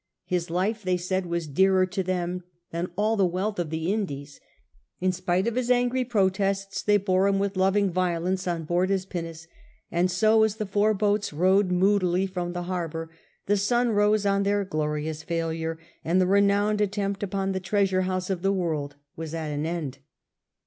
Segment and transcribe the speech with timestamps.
[0.25, 4.39] His life, they said, was dearer to them than all the wealth of the Indies.
[4.99, 9.05] In spite of his angry protests they bore him with loving violence on board his
[9.05, 9.45] pinnace,
[9.91, 13.11] and so as the four boats rowed moodily from the harbour
[13.45, 18.31] the sun rose on their glorious failure, and the renowned attempt upon the Treasure House
[18.31, 19.99] of the World was at an end.